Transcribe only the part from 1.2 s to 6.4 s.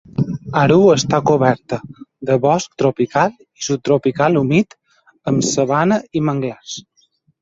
coberta de bosc tropical i subtropical humit amb sabana i